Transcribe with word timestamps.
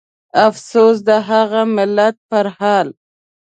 افسوس 0.47 0.97
د 1.07 1.09
هغه 1.29 1.61
ملت 1.75 2.15
پرحال 2.29 2.87